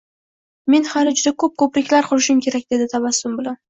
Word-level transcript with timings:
Men 0.75 0.87
hali 0.93 1.13
juda 1.21 1.35
ko`p 1.45 1.51
ko`priklar 1.65 2.11
qurishim 2.11 2.45
kerak, 2.49 2.69
dedi 2.77 2.93
tabassum 2.99 3.43
bilan 3.43 3.59